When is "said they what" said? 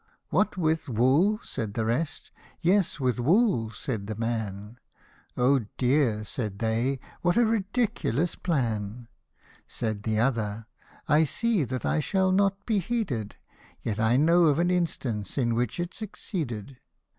6.23-7.37